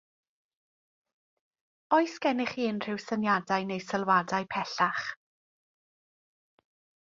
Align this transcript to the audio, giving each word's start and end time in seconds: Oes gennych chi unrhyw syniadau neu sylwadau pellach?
Oes 1.97 2.15
gennych 2.23 2.55
chi 2.55 2.65
unrhyw 2.71 3.03
syniadau 3.05 3.69
neu 3.73 3.85
sylwadau 3.93 4.51
pellach? 4.55 5.07